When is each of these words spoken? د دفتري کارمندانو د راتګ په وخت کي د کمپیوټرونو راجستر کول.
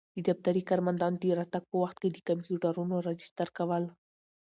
د 0.15 0.17
دفتري 0.27 0.61
کارمندانو 0.69 1.17
د 1.21 1.23
راتګ 1.39 1.63
په 1.69 1.75
وخت 1.83 1.97
کي 2.01 2.09
د 2.11 2.17
کمپیوټرونو 2.27 2.95
راجستر 3.07 3.47
کول. 3.57 3.83